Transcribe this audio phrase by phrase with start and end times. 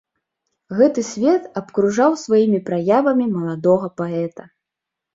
[0.79, 4.53] Гэты свет абкружаў сваімі праявамі маладога паэта.